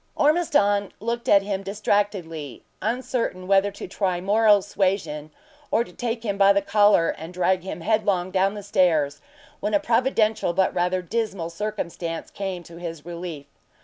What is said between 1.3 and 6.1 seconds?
him distractedly, uncertain whether to try moral suasion or to